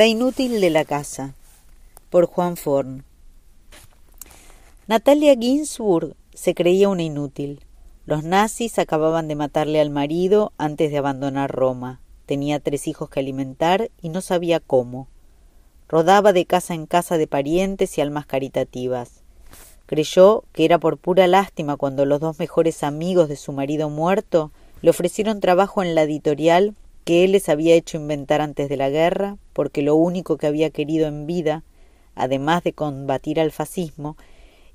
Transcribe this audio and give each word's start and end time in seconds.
La 0.00 0.06
inútil 0.06 0.62
de 0.62 0.70
la 0.70 0.86
casa 0.86 1.34
por 2.08 2.24
Juan 2.24 2.56
Forn 2.56 3.04
Natalia 4.86 5.34
Ginsburg 5.38 6.16
se 6.32 6.54
creía 6.54 6.88
una 6.88 7.02
inútil. 7.02 7.60
Los 8.06 8.24
nazis 8.24 8.78
acababan 8.78 9.28
de 9.28 9.34
matarle 9.34 9.78
al 9.78 9.90
marido 9.90 10.54
antes 10.56 10.90
de 10.90 10.96
abandonar 10.96 11.50
Roma. 11.50 12.00
Tenía 12.24 12.60
tres 12.60 12.88
hijos 12.88 13.10
que 13.10 13.20
alimentar 13.20 13.90
y 14.00 14.08
no 14.08 14.22
sabía 14.22 14.58
cómo. 14.58 15.06
Rodaba 15.86 16.32
de 16.32 16.46
casa 16.46 16.72
en 16.72 16.86
casa 16.86 17.18
de 17.18 17.26
parientes 17.26 17.98
y 17.98 18.00
almas 18.00 18.24
caritativas. 18.24 19.20
Creyó 19.84 20.44
que 20.54 20.64
era 20.64 20.78
por 20.78 20.96
pura 20.96 21.26
lástima 21.26 21.76
cuando 21.76 22.06
los 22.06 22.20
dos 22.20 22.38
mejores 22.38 22.84
amigos 22.84 23.28
de 23.28 23.36
su 23.36 23.52
marido 23.52 23.90
muerto 23.90 24.50
le 24.80 24.88
ofrecieron 24.88 25.40
trabajo 25.40 25.82
en 25.82 25.94
la 25.94 26.04
editorial 26.04 26.74
que 27.10 27.24
él 27.24 27.32
les 27.32 27.48
había 27.48 27.74
hecho 27.74 27.96
inventar 27.96 28.40
antes 28.40 28.68
de 28.68 28.76
la 28.76 28.88
guerra, 28.88 29.36
porque 29.52 29.82
lo 29.82 29.96
único 29.96 30.36
que 30.36 30.46
había 30.46 30.70
querido 30.70 31.08
en 31.08 31.26
vida, 31.26 31.64
además 32.14 32.62
de 32.62 32.72
combatir 32.72 33.40
al 33.40 33.50
fascismo, 33.50 34.16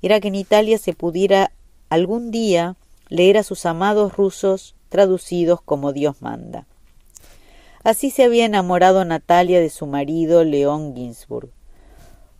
era 0.02 0.20
que 0.20 0.28
en 0.28 0.34
Italia 0.34 0.76
se 0.76 0.92
pudiera 0.92 1.50
algún 1.88 2.30
día 2.30 2.76
leer 3.08 3.38
a 3.38 3.42
sus 3.42 3.64
amados 3.64 4.18
rusos 4.18 4.74
traducidos 4.90 5.62
como 5.62 5.94
Dios 5.94 6.20
manda. 6.20 6.66
Así 7.82 8.10
se 8.10 8.24
había 8.24 8.44
enamorado 8.44 9.02
Natalia 9.06 9.58
de 9.58 9.70
su 9.70 9.86
marido 9.86 10.44
León 10.44 10.94
Ginsburg. 10.94 11.48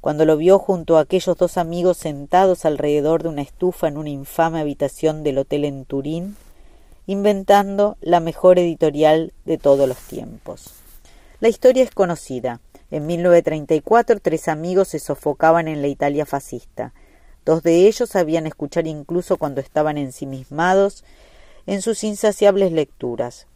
Cuando 0.02 0.27
lo 0.27 0.36
vio 0.36 0.58
junto 0.58 0.98
a 0.98 1.00
aquellos 1.00 1.38
dos 1.38 1.56
amigos 1.56 1.97
sentados 1.97 2.66
alrededor 2.66 3.22
de 3.22 3.30
una 3.30 3.41
estufa 3.41 3.89
en 3.89 3.97
una 3.97 4.11
infame 4.11 4.61
habitación 4.61 5.22
del 5.22 5.39
hotel 5.39 5.64
en 5.64 5.86
Turín, 5.86 6.36
inventando 7.06 7.96
la 8.00 8.20
mejor 8.20 8.58
editorial 8.58 9.32
de 9.44 9.58
todos 9.58 9.88
los 9.88 9.98
tiempos. 9.98 10.72
La 11.40 11.48
historia 11.48 11.84
es 11.84 11.90
conocida. 11.90 12.60
En 12.90 13.06
1934 13.06 14.20
tres 14.20 14.48
amigos 14.48 14.88
se 14.88 14.98
sofocaban 14.98 15.68
en 15.68 15.82
la 15.82 15.88
Italia 15.88 16.27
fascista. 16.27 16.92
Dos 17.44 17.62
de 17.62 17.86
ellos 17.86 18.10
sabían 18.10 18.46
escuchar 18.46 18.86
incluso 18.86 19.36
cuando 19.36 19.60
estaban 19.60 19.98
ensimismados 19.98 21.04
en 21.66 21.82
sus 21.82 22.02
insaciables 22.04 22.72
lecturas. 22.72 23.46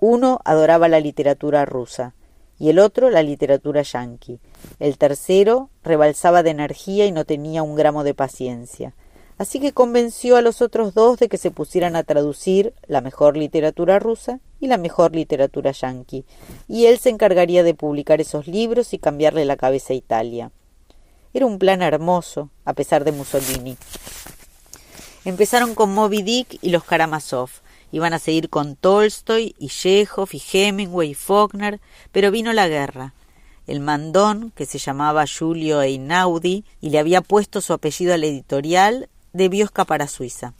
Uno 0.00 0.40
adoraba 0.44 0.88
la 0.88 1.00
literatura 1.00 1.64
rusa 1.64 2.14
y 2.58 2.68
el 2.68 2.78
otro 2.78 3.08
la 3.08 3.22
literatura 3.22 3.82
yanqui. 3.82 4.40
El 4.78 4.98
tercero 4.98 5.70
rebalsaba 5.82 6.42
de 6.42 6.50
energía 6.50 7.06
y 7.06 7.12
no 7.12 7.24
tenía 7.24 7.62
un 7.62 7.74
gramo 7.74 8.04
de 8.04 8.14
paciencia 8.14 8.94
así 9.40 9.58
que 9.58 9.72
convenció 9.72 10.36
a 10.36 10.42
los 10.42 10.60
otros 10.60 10.92
dos 10.92 11.18
de 11.18 11.30
que 11.30 11.38
se 11.38 11.50
pusieran 11.50 11.96
a 11.96 12.02
traducir 12.02 12.74
la 12.86 13.00
mejor 13.00 13.38
literatura 13.38 13.98
rusa 13.98 14.38
y 14.60 14.66
la 14.66 14.76
mejor 14.76 15.14
literatura 15.16 15.72
yanqui, 15.72 16.26
y 16.68 16.84
él 16.84 16.98
se 16.98 17.08
encargaría 17.08 17.62
de 17.62 17.72
publicar 17.72 18.20
esos 18.20 18.46
libros 18.46 18.92
y 18.92 18.98
cambiarle 18.98 19.46
la 19.46 19.56
cabeza 19.56 19.94
a 19.94 19.96
Italia. 19.96 20.50
Era 21.32 21.46
un 21.46 21.58
plan 21.58 21.80
hermoso, 21.80 22.50
a 22.66 22.74
pesar 22.74 23.02
de 23.04 23.12
Mussolini. 23.12 23.78
Empezaron 25.24 25.74
con 25.74 25.94
Moby 25.94 26.20
Dick 26.20 26.58
y 26.60 26.68
los 26.68 26.84
Karamazov, 26.84 27.48
iban 27.92 28.12
a 28.12 28.18
seguir 28.18 28.50
con 28.50 28.76
Tolstoy 28.76 29.54
y 29.58 29.68
Chekhov 29.68 30.28
y 30.32 30.42
Hemingway 30.52 31.12
y 31.12 31.14
Faulkner, 31.14 31.80
pero 32.12 32.30
vino 32.30 32.52
la 32.52 32.68
guerra. 32.68 33.14
El 33.66 33.80
mandón, 33.80 34.52
que 34.54 34.66
se 34.66 34.76
llamaba 34.76 35.26
Giulio 35.26 35.80
Einaudi 35.80 36.62
y 36.82 36.90
le 36.90 36.98
había 36.98 37.22
puesto 37.22 37.62
su 37.62 37.72
apellido 37.72 38.12
al 38.12 38.24
editorial, 38.24 39.08
debió 39.32 39.64
escapar 39.64 40.02
a 40.02 40.08
Suiza. 40.08 40.54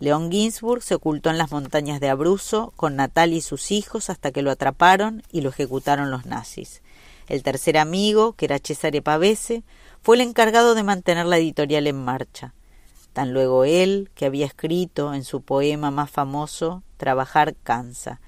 León 0.00 0.30
Ginsburg 0.30 0.82
se 0.82 0.94
ocultó 0.94 1.30
en 1.30 1.38
las 1.38 1.50
montañas 1.52 2.00
de 2.00 2.08
Abruzzo 2.08 2.72
con 2.76 2.96
Natalia 2.96 3.38
y 3.38 3.42
sus 3.42 3.70
hijos 3.70 4.10
hasta 4.10 4.32
que 4.32 4.42
lo 4.42 4.50
atraparon 4.50 5.22
y 5.30 5.40
lo 5.40 5.50
ejecutaron 5.50 6.10
los 6.10 6.26
nazis. 6.26 6.82
El 7.28 7.42
tercer 7.42 7.78
amigo, 7.78 8.32
que 8.34 8.44
era 8.46 8.58
Cesare 8.58 9.00
Pavese, 9.00 9.62
fue 10.02 10.16
el 10.16 10.22
encargado 10.22 10.74
de 10.74 10.82
mantener 10.82 11.26
la 11.26 11.38
editorial 11.38 11.86
en 11.86 12.04
marcha. 12.04 12.52
Tan 13.14 13.32
luego 13.32 13.64
él, 13.64 14.10
que 14.14 14.26
había 14.26 14.44
escrito 14.44 15.14
en 15.14 15.24
su 15.24 15.40
poema 15.40 15.90
más 15.90 16.10
famoso 16.10 16.82
Trabajar 16.96 17.54
cansa, 17.62 18.20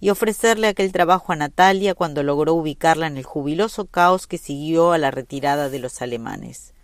y 0.00 0.10
ofrecerle 0.10 0.66
aquel 0.66 0.90
trabajo 0.90 1.32
a 1.32 1.36
Natalia 1.36 1.94
cuando 1.94 2.22
logró 2.22 2.54
ubicarla 2.54 3.06
en 3.06 3.16
el 3.16 3.24
jubiloso 3.24 3.86
caos 3.86 4.26
que 4.26 4.38
siguió 4.38 4.92
a 4.92 4.98
la 4.98 5.10
retirada 5.10 5.68
de 5.68 5.78
los 5.78 6.02
alemanes. 6.02 6.74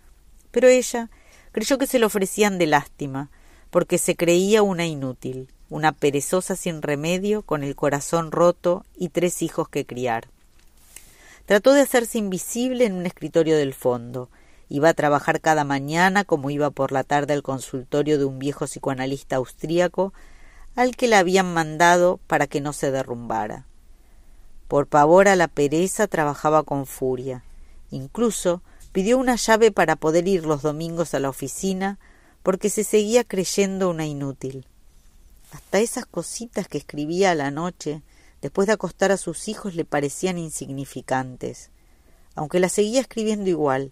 Pero 0.51 0.67
ella 0.67 1.09
creyó 1.51 1.77
que 1.77 1.87
se 1.87 1.99
lo 1.99 2.07
ofrecían 2.07 2.57
de 2.57 2.67
lástima, 2.67 3.29
porque 3.69 3.97
se 3.97 4.15
creía 4.15 4.63
una 4.63 4.85
inútil, 4.85 5.49
una 5.69 5.91
perezosa 5.91 6.55
sin 6.55 6.81
remedio, 6.81 7.41
con 7.43 7.63
el 7.63 7.75
corazón 7.75 8.31
roto 8.31 8.85
y 8.95 9.09
tres 9.09 9.41
hijos 9.41 9.69
que 9.69 9.85
criar. 9.85 10.27
Trató 11.45 11.73
de 11.73 11.81
hacerse 11.81 12.17
invisible 12.17 12.85
en 12.85 12.93
un 12.93 13.05
escritorio 13.05 13.57
del 13.57 13.73
fondo. 13.73 14.29
Iba 14.69 14.89
a 14.89 14.93
trabajar 14.93 15.41
cada 15.41 15.63
mañana 15.63 16.23
como 16.23 16.51
iba 16.51 16.69
por 16.69 16.91
la 16.91 17.03
tarde 17.03 17.33
al 17.33 17.41
consultorio 17.41 18.19
de 18.19 18.25
un 18.25 18.37
viejo 18.37 18.65
psicoanalista 18.65 19.37
austríaco 19.37 20.13
al 20.75 20.95
que 20.95 21.07
le 21.07 21.15
habían 21.15 21.51
mandado 21.51 22.19
para 22.27 22.45
que 22.45 22.61
no 22.61 22.71
se 22.71 22.91
derrumbara. 22.91 23.65
Por 24.67 24.85
pavor 24.85 25.27
a 25.27 25.35
la 25.35 25.47
pereza 25.47 26.07
trabajaba 26.07 26.61
con 26.61 26.85
furia. 26.85 27.43
Incluso 27.89 28.61
Pidió 28.91 29.17
una 29.17 29.35
llave 29.35 29.71
para 29.71 29.95
poder 29.95 30.27
ir 30.27 30.45
los 30.45 30.61
domingos 30.63 31.13
a 31.13 31.19
la 31.19 31.29
oficina 31.29 31.99
porque 32.43 32.69
se 32.69 32.83
seguía 32.83 33.23
creyendo 33.23 33.89
una 33.89 34.05
inútil. 34.05 34.65
Hasta 35.51 35.79
esas 35.79 36.05
cositas 36.05 36.67
que 36.67 36.77
escribía 36.77 37.31
a 37.31 37.35
la 37.35 37.51
noche, 37.51 38.01
después 38.41 38.67
de 38.67 38.73
acostar 38.73 39.11
a 39.11 39.17
sus 39.17 39.47
hijos, 39.47 39.75
le 39.75 39.85
parecían 39.85 40.37
insignificantes, 40.37 41.69
aunque 42.35 42.59
las 42.59 42.73
seguía 42.73 43.01
escribiendo 43.01 43.49
igual. 43.49 43.91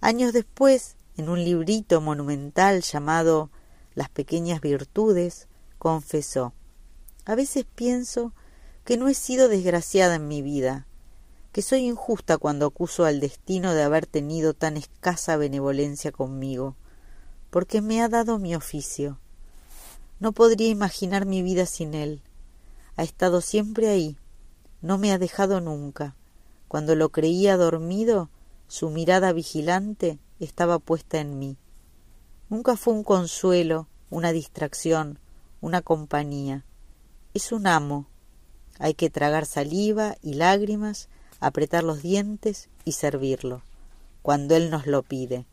Años 0.00 0.32
después, 0.32 0.96
en 1.16 1.28
un 1.28 1.44
librito 1.44 2.00
monumental 2.00 2.82
llamado 2.82 3.50
Las 3.94 4.08
pequeñas 4.08 4.60
virtudes, 4.60 5.48
confesó 5.78 6.52
A 7.24 7.34
veces 7.34 7.66
pienso 7.74 8.32
que 8.84 8.96
no 8.96 9.08
he 9.08 9.14
sido 9.14 9.48
desgraciada 9.48 10.16
en 10.16 10.28
mi 10.28 10.42
vida, 10.42 10.86
que 11.52 11.60
soy 11.62 11.86
injusta 11.86 12.38
cuando 12.38 12.66
acuso 12.66 13.04
al 13.04 13.20
destino 13.20 13.74
de 13.74 13.82
haber 13.82 14.06
tenido 14.06 14.54
tan 14.54 14.78
escasa 14.78 15.36
benevolencia 15.36 16.10
conmigo, 16.10 16.76
porque 17.50 17.82
me 17.82 18.02
ha 18.02 18.08
dado 18.08 18.38
mi 18.38 18.54
oficio. 18.54 19.18
No 20.18 20.32
podría 20.32 20.68
imaginar 20.68 21.26
mi 21.26 21.42
vida 21.42 21.66
sin 21.66 21.94
él. 21.94 22.22
Ha 22.96 23.02
estado 23.02 23.42
siempre 23.42 23.88
ahí, 23.88 24.16
no 24.80 24.96
me 24.96 25.12
ha 25.12 25.18
dejado 25.18 25.60
nunca. 25.60 26.16
Cuando 26.68 26.94
lo 26.94 27.10
creía 27.10 27.58
dormido, 27.58 28.30
su 28.66 28.88
mirada 28.88 29.32
vigilante 29.32 30.18
estaba 30.40 30.78
puesta 30.78 31.20
en 31.20 31.38
mí. 31.38 31.58
Nunca 32.48 32.76
fue 32.76 32.94
un 32.94 33.04
consuelo, 33.04 33.88
una 34.08 34.32
distracción, 34.32 35.18
una 35.60 35.82
compañía. 35.82 36.64
Es 37.34 37.52
un 37.52 37.66
amo. 37.66 38.06
Hay 38.78 38.94
que 38.94 39.10
tragar 39.10 39.44
saliva 39.44 40.16
y 40.22 40.34
lágrimas 40.34 41.08
apretar 41.42 41.82
los 41.82 42.02
dientes 42.02 42.68
y 42.84 42.92
servirlo, 42.92 43.62
cuando 44.22 44.54
Él 44.54 44.70
nos 44.70 44.86
lo 44.86 45.02
pide. 45.02 45.44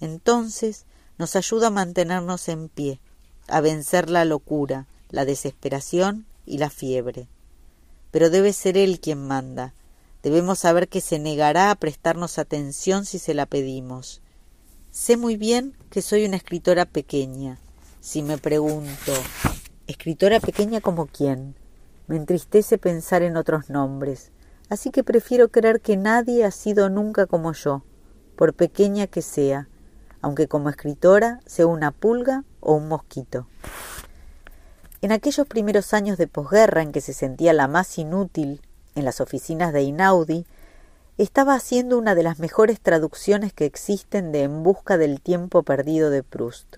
Entonces 0.00 0.86
nos 1.18 1.36
ayuda 1.36 1.66
a 1.66 1.70
mantenernos 1.70 2.48
en 2.48 2.70
pie, 2.70 2.98
a 3.46 3.60
vencer 3.60 4.08
la 4.08 4.24
locura, 4.24 4.86
la 5.10 5.26
desesperación 5.26 6.24
y 6.46 6.56
la 6.56 6.70
fiebre. 6.70 7.28
Pero 8.10 8.30
debe 8.30 8.54
ser 8.54 8.78
Él 8.78 9.00
quien 9.00 9.26
manda. 9.26 9.74
Debemos 10.22 10.60
saber 10.60 10.88
que 10.88 11.02
se 11.02 11.18
negará 11.18 11.70
a 11.70 11.74
prestarnos 11.74 12.38
atención 12.38 13.04
si 13.04 13.18
se 13.18 13.34
la 13.34 13.44
pedimos. 13.44 14.22
Sé 14.90 15.18
muy 15.18 15.36
bien 15.36 15.76
que 15.90 16.00
soy 16.00 16.24
una 16.24 16.36
escritora 16.36 16.86
pequeña. 16.86 17.58
Si 18.00 18.22
me 18.22 18.38
pregunto, 18.38 19.12
¿escritora 19.86 20.40
pequeña 20.40 20.80
como 20.80 21.06
quién? 21.06 21.54
Me 22.06 22.16
entristece 22.16 22.78
pensar 22.78 23.22
en 23.22 23.36
otros 23.36 23.68
nombres 23.68 24.32
así 24.72 24.90
que 24.90 25.04
prefiero 25.04 25.50
creer 25.50 25.82
que 25.82 25.98
nadie 25.98 26.46
ha 26.46 26.50
sido 26.50 26.88
nunca 26.88 27.26
como 27.26 27.52
yo, 27.52 27.82
por 28.36 28.54
pequeña 28.54 29.06
que 29.06 29.20
sea, 29.20 29.68
aunque 30.22 30.48
como 30.48 30.70
escritora 30.70 31.40
sea 31.44 31.66
una 31.66 31.90
pulga 31.90 32.44
o 32.60 32.72
un 32.72 32.88
mosquito. 32.88 33.46
En 35.02 35.12
aquellos 35.12 35.46
primeros 35.46 35.92
años 35.92 36.16
de 36.16 36.26
posguerra 36.26 36.80
en 36.80 36.90
que 36.90 37.02
se 37.02 37.12
sentía 37.12 37.52
la 37.52 37.68
más 37.68 37.98
inútil 37.98 38.62
en 38.94 39.04
las 39.04 39.20
oficinas 39.20 39.74
de 39.74 39.82
Inaudi, 39.82 40.46
estaba 41.18 41.54
haciendo 41.54 41.98
una 41.98 42.14
de 42.14 42.22
las 42.22 42.38
mejores 42.38 42.80
traducciones 42.80 43.52
que 43.52 43.66
existen 43.66 44.32
de 44.32 44.44
En 44.44 44.62
busca 44.62 44.96
del 44.96 45.20
tiempo 45.20 45.64
perdido 45.64 46.08
de 46.08 46.22
Proust. 46.22 46.76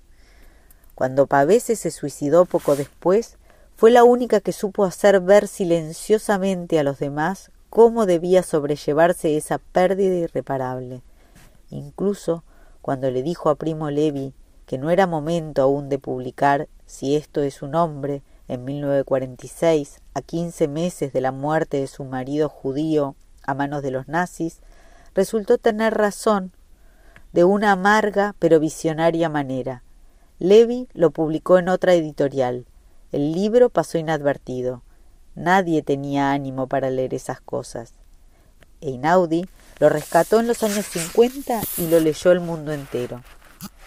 Cuando 0.96 1.28
Pavese 1.28 1.76
se 1.76 1.92
suicidó 1.92 2.44
poco 2.44 2.74
después, 2.74 3.36
fue 3.76 3.92
la 3.92 4.02
única 4.02 4.40
que 4.40 4.50
supo 4.50 4.84
hacer 4.84 5.20
ver 5.20 5.46
silenciosamente 5.46 6.80
a 6.80 6.82
los 6.82 6.98
demás 6.98 7.52
cómo 7.74 8.06
debía 8.06 8.44
sobrellevarse 8.44 9.36
esa 9.36 9.58
pérdida 9.58 10.14
irreparable. 10.14 11.02
Incluso 11.70 12.44
cuando 12.82 13.10
le 13.10 13.24
dijo 13.24 13.50
a 13.50 13.56
Primo 13.56 13.90
Levi 13.90 14.32
que 14.64 14.78
no 14.78 14.90
era 14.90 15.08
momento 15.08 15.62
aún 15.62 15.88
de 15.88 15.98
publicar 15.98 16.68
Si 16.86 17.16
esto 17.16 17.42
es 17.42 17.62
un 17.62 17.74
hombre, 17.74 18.22
en 18.46 18.64
1946, 18.64 20.02
a 20.14 20.22
quince 20.22 20.68
meses 20.68 21.12
de 21.12 21.20
la 21.20 21.32
muerte 21.32 21.80
de 21.80 21.88
su 21.88 22.04
marido 22.04 22.48
judío 22.48 23.16
a 23.42 23.54
manos 23.54 23.82
de 23.82 23.90
los 23.90 24.06
nazis, 24.06 24.60
resultó 25.12 25.58
tener 25.58 25.94
razón 25.94 26.52
de 27.32 27.42
una 27.42 27.72
amarga 27.72 28.36
pero 28.38 28.60
visionaria 28.60 29.28
manera. 29.28 29.82
Levi 30.38 30.86
lo 30.92 31.10
publicó 31.10 31.58
en 31.58 31.68
otra 31.68 31.94
editorial. 31.94 32.66
El 33.10 33.32
libro 33.32 33.68
pasó 33.68 33.98
inadvertido. 33.98 34.82
Nadie 35.34 35.82
tenía 35.82 36.32
ánimo 36.32 36.66
para 36.66 36.90
leer 36.90 37.14
esas 37.14 37.40
cosas. 37.40 37.92
Einaudi 38.80 39.46
lo 39.78 39.88
rescató 39.88 40.40
en 40.40 40.46
los 40.46 40.62
años 40.62 40.86
50 40.86 41.62
y 41.78 41.88
lo 41.88 42.00
leyó 42.00 42.30
el 42.32 42.40
mundo 42.40 42.72
entero. 42.72 43.22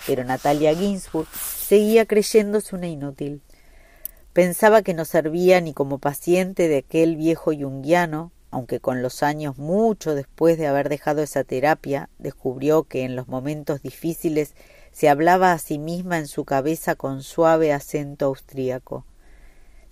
Pero 0.06 0.24
Natalia 0.24 0.76
Ginsburg 0.76 1.28
seguía 1.28 2.06
creyéndose 2.06 2.76
una 2.76 2.88
inútil. 2.88 3.42
Pensaba 4.34 4.82
que 4.82 4.94
no 4.94 5.06
servía 5.06 5.62
ni 5.62 5.74
como 5.74 5.98
paciente 5.98 6.68
de 6.68 6.78
aquel 6.78 7.16
viejo 7.16 7.52
yunguiano, 7.52 8.32
aunque 8.52 8.80
con 8.80 9.02
los 9.02 9.24
años, 9.24 9.58
mucho 9.58 10.16
después 10.16 10.58
de 10.58 10.68
haber 10.68 10.90
dejado 10.90 11.22
esa 11.22 11.44
terapia, 11.44 12.10
descubrió 12.18 12.84
que 12.84 13.04
en 13.04 13.16
los 13.16 13.28
momentos 13.28 13.82
difíciles 13.82 14.54
se 14.92 15.10
hablaba 15.10 15.54
a 15.54 15.60
sí 15.60 15.80
misma 15.80 16.18
en 16.18 16.28
su 16.28 16.46
cabeza 16.46 16.96
con 16.96 17.24
suave 17.24 17.74
acento 17.74 18.26
austríaco. 18.26 19.06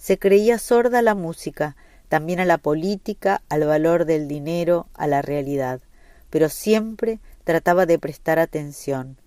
Se 0.05 0.19
creía 0.19 0.59
sorda 0.59 0.99
a 0.99 1.01
la 1.01 1.15
música, 1.15 1.75
también 2.09 2.39
a 2.39 2.45
la 2.45 2.59
política, 2.59 3.41
al 3.49 3.65
valor 3.65 4.05
del 4.05 4.27
dinero, 4.27 4.87
a 4.93 5.07
la 5.07 5.23
realidad, 5.23 5.81
pero 6.29 6.49
siempre 6.49 7.19
trataba 7.43 7.87
de 7.87 7.97
prestar 7.97 8.37
atención, 8.37 9.17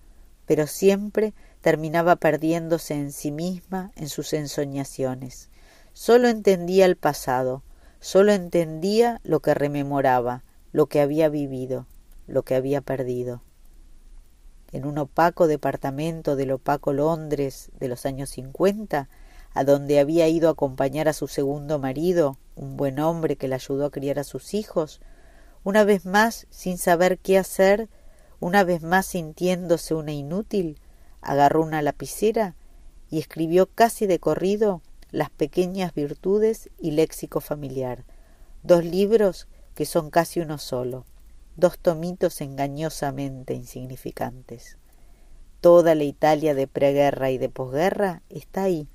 pero 0.45 0.67
siempre 0.67 1.33
terminaba 1.59 2.15
perdiéndose 2.15 2.93
en 2.93 3.11
sí 3.11 3.29
misma, 3.29 3.91
en 3.97 4.07
sus 4.07 4.31
ensoñaciones. 4.31 5.49
Sólo 5.91 6.29
entendía 6.29 6.85
el 6.85 6.95
pasado, 6.95 7.61
sólo 7.99 8.31
entendía 8.31 9.19
lo 9.25 9.41
que 9.41 9.53
rememoraba, 9.53 10.45
lo 10.71 10.85
que 10.85 11.01
había 11.01 11.27
vivido, 11.27 11.87
lo 12.25 12.43
que 12.43 12.55
había 12.55 12.79
perdido. 12.79 13.43
En 14.71 14.85
un 14.85 14.97
opaco 14.97 15.47
departamento 15.47 16.37
del 16.37 16.51
opaco 16.51 16.93
Londres 16.93 17.69
de 17.77 17.89
los 17.89 18.05
años 18.05 18.29
cincuenta, 18.29 19.09
a 19.53 19.63
donde 19.63 19.99
había 19.99 20.27
ido 20.27 20.49
a 20.49 20.51
acompañar 20.51 21.07
a 21.07 21.13
su 21.13 21.27
segundo 21.27 21.79
marido, 21.79 22.37
un 22.55 22.77
buen 22.77 22.99
hombre 22.99 23.35
que 23.35 23.47
le 23.47 23.55
ayudó 23.55 23.85
a 23.85 23.91
criar 23.91 24.19
a 24.19 24.23
sus 24.23 24.53
hijos, 24.53 25.01
una 25.63 25.83
vez 25.83 26.05
más, 26.05 26.47
sin 26.49 26.77
saber 26.77 27.17
qué 27.19 27.37
hacer, 27.37 27.89
una 28.39 28.63
vez 28.63 28.83
más 28.83 29.05
sintiéndose 29.05 29.93
una 29.93 30.13
inútil, 30.13 30.79
agarró 31.21 31.61
una 31.61 31.81
lapicera 31.81 32.55
y 33.09 33.19
escribió 33.19 33.67
casi 33.67 34.07
de 34.07 34.19
corrido 34.19 34.81
las 35.11 35.29
pequeñas 35.29 35.93
virtudes 35.93 36.69
y 36.79 36.91
léxico 36.91 37.41
familiar, 37.41 38.05
dos 38.63 38.85
libros 38.85 39.47
que 39.73 39.85
son 39.85 40.11
casi 40.11 40.39
uno 40.39 40.57
solo, 40.57 41.05
dos 41.55 41.79
tomitos 41.79 42.41
engañosamente 42.41 43.53
insignificantes. 43.53 44.77
Toda 45.61 45.95
la 45.95 46.03
Italia 46.03 46.53
de 46.53 46.67
preguerra 46.67 47.31
y 47.31 47.37
de 47.37 47.49
posguerra 47.49 48.21
está 48.29 48.63
ahí, 48.63 48.87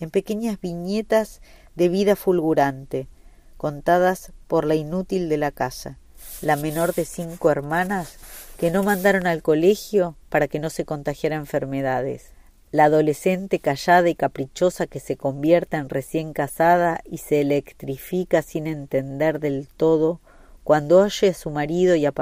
en 0.00 0.10
pequeñas 0.10 0.60
viñetas 0.60 1.40
de 1.74 1.88
vida 1.88 2.16
fulgurante, 2.16 3.08
contadas 3.56 4.32
por 4.46 4.64
la 4.64 4.74
inútil 4.74 5.28
de 5.28 5.38
la 5.38 5.50
casa, 5.50 5.98
la 6.42 6.56
menor 6.56 6.94
de 6.94 7.04
cinco 7.04 7.50
hermanas 7.50 8.16
que 8.58 8.70
no 8.70 8.82
mandaron 8.82 9.26
al 9.26 9.42
colegio 9.42 10.16
para 10.28 10.48
que 10.48 10.58
no 10.58 10.70
se 10.70 10.84
contagiara 10.84 11.36
enfermedades, 11.36 12.30
la 12.70 12.84
adolescente 12.84 13.60
callada 13.60 14.08
y 14.08 14.14
caprichosa 14.14 14.86
que 14.86 15.00
se 15.00 15.16
convierta 15.16 15.78
en 15.78 15.88
recién 15.88 16.32
casada 16.32 17.00
y 17.04 17.18
se 17.18 17.40
electrifica 17.40 18.42
sin 18.42 18.66
entender 18.66 19.38
del 19.38 19.68
todo 19.68 20.20
cuando 20.64 21.00
oye 21.00 21.28
a 21.28 21.34
su 21.34 21.50
marido 21.50 21.94
y 21.94 22.06
a 22.06 22.12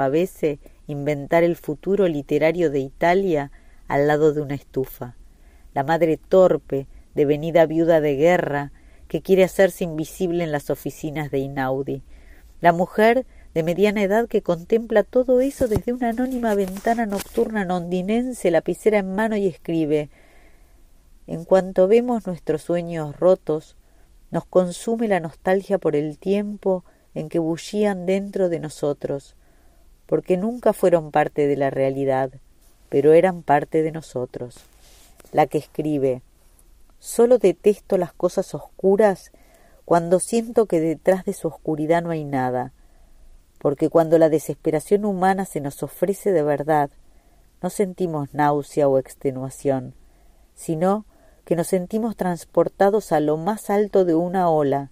inventar 0.85 1.43
el 1.43 1.55
futuro 1.55 2.07
literario 2.07 2.69
de 2.69 2.79
Italia 2.79 3.51
al 3.87 4.07
lado 4.07 4.33
de 4.33 4.41
una 4.41 4.55
estufa, 4.55 5.15
la 5.73 5.83
madre 5.83 6.17
torpe, 6.17 6.87
devenida 7.15 7.65
viuda 7.65 8.01
de 8.01 8.15
guerra, 8.15 8.71
que 9.07 9.21
quiere 9.21 9.43
hacerse 9.43 9.83
invisible 9.83 10.43
en 10.43 10.51
las 10.51 10.69
oficinas 10.69 11.29
de 11.29 11.39
Inaudi, 11.39 12.01
la 12.61 12.73
mujer 12.73 13.25
de 13.53 13.63
mediana 13.63 14.01
edad 14.01 14.27
que 14.27 14.41
contempla 14.41 15.03
todo 15.03 15.41
eso 15.41 15.67
desde 15.67 15.93
una 15.93 16.09
anónima 16.09 16.55
ventana 16.55 17.05
nocturna 17.05 17.65
londinense, 17.65 18.49
lapicera 18.49 18.97
en 18.97 19.13
mano 19.13 19.35
y 19.35 19.47
escribe 19.47 20.09
En 21.27 21.45
cuanto 21.45 21.87
vemos 21.87 22.25
nuestros 22.25 22.63
sueños 22.63 23.19
rotos, 23.19 23.75
nos 24.31 24.45
consume 24.45 25.07
la 25.07 25.19
nostalgia 25.19 25.77
por 25.77 25.95
el 25.95 26.17
tiempo 26.17 26.83
en 27.13 27.29
que 27.29 27.37
bullían 27.37 28.07
dentro 28.07 28.49
de 28.49 28.59
nosotros, 28.59 29.35
porque 30.07 30.37
nunca 30.37 30.73
fueron 30.73 31.11
parte 31.11 31.45
de 31.45 31.55
la 31.55 31.69
realidad, 31.69 32.31
pero 32.89 33.13
eran 33.13 33.43
parte 33.43 33.83
de 33.83 33.91
nosotros. 33.91 34.55
La 35.31 35.45
que 35.45 35.59
escribe 35.59 36.23
Solo 37.03 37.37
detesto 37.37 37.97
las 37.97 38.13
cosas 38.13 38.55
oscuras 38.55 39.33
cuando 39.83 40.21
siento 40.21 40.67
que 40.67 40.79
detrás 40.79 41.25
de 41.25 41.33
su 41.33 41.49
oscuridad 41.49 42.01
no 42.01 42.11
hay 42.11 42.23
nada, 42.23 42.71
porque 43.57 43.89
cuando 43.89 44.17
la 44.17 44.29
desesperación 44.29 45.03
humana 45.03 45.43
se 45.43 45.59
nos 45.59 45.83
ofrece 45.83 46.31
de 46.31 46.43
verdad, 46.43 46.91
no 47.61 47.69
sentimos 47.69 48.33
náusea 48.33 48.87
o 48.87 48.97
extenuación, 48.99 49.95
sino 50.55 51.05
que 51.43 51.57
nos 51.57 51.67
sentimos 51.67 52.15
transportados 52.15 53.11
a 53.11 53.19
lo 53.19 53.35
más 53.35 53.69
alto 53.69 54.05
de 54.05 54.15
una 54.15 54.49
ola. 54.49 54.89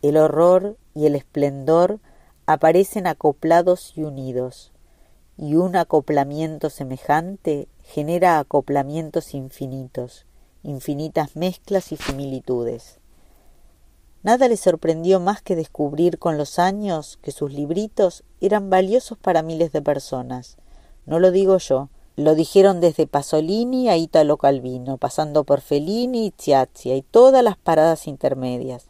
El 0.00 0.16
horror 0.16 0.76
y 0.94 1.06
el 1.06 1.16
esplendor 1.16 1.98
aparecen 2.46 3.08
acoplados 3.08 3.94
y 3.96 4.04
unidos, 4.04 4.72
y 5.36 5.56
un 5.56 5.74
acoplamiento 5.74 6.70
semejante 6.70 7.66
genera 7.82 8.38
acoplamientos 8.38 9.34
infinitos 9.34 10.27
infinitas 10.62 11.36
mezclas 11.36 11.92
y 11.92 11.96
similitudes. 11.96 12.98
Nada 14.22 14.48
le 14.48 14.56
sorprendió 14.56 15.20
más 15.20 15.42
que 15.42 15.56
descubrir 15.56 16.18
con 16.18 16.36
los 16.38 16.58
años 16.58 17.18
que 17.22 17.30
sus 17.30 17.52
libritos 17.52 18.24
eran 18.40 18.68
valiosos 18.68 19.16
para 19.16 19.42
miles 19.42 19.72
de 19.72 19.80
personas. 19.80 20.56
No 21.06 21.20
lo 21.20 21.30
digo 21.30 21.58
yo, 21.58 21.88
lo 22.16 22.34
dijeron 22.34 22.80
desde 22.80 23.06
Pasolini 23.06 23.88
a 23.88 23.96
Italo 23.96 24.36
Calvino, 24.36 24.98
pasando 24.98 25.44
por 25.44 25.60
Fellini 25.60 26.26
y 26.26 26.34
Ciazia 26.36 26.96
y 26.96 27.02
todas 27.02 27.44
las 27.44 27.56
paradas 27.56 28.08
intermedias. 28.08 28.88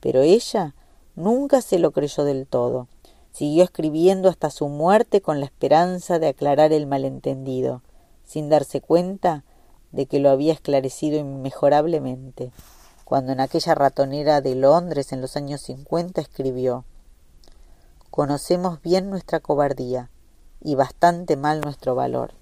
Pero 0.00 0.22
ella 0.22 0.74
nunca 1.14 1.60
se 1.60 1.78
lo 1.78 1.90
creyó 1.92 2.24
del 2.24 2.46
todo. 2.46 2.88
Siguió 3.32 3.64
escribiendo 3.64 4.30
hasta 4.30 4.48
su 4.48 4.68
muerte 4.68 5.20
con 5.20 5.40
la 5.40 5.46
esperanza 5.46 6.18
de 6.18 6.28
aclarar 6.28 6.72
el 6.72 6.86
malentendido, 6.86 7.82
sin 8.24 8.48
darse 8.48 8.80
cuenta 8.80 9.44
de 9.92 10.06
que 10.06 10.20
lo 10.20 10.30
había 10.30 10.52
esclarecido 10.52 11.18
inmejorablemente, 11.18 12.52
cuando 13.04 13.32
en 13.32 13.40
aquella 13.40 13.74
ratonera 13.74 14.40
de 14.40 14.54
Londres 14.54 15.12
en 15.12 15.20
los 15.20 15.36
años 15.36 15.60
cincuenta 15.62 16.20
escribió 16.20 16.84
Conocemos 18.10 18.82
bien 18.82 19.10
nuestra 19.10 19.40
cobardía 19.40 20.10
y 20.60 20.74
bastante 20.74 21.36
mal 21.36 21.60
nuestro 21.60 21.94
valor. 21.94 22.34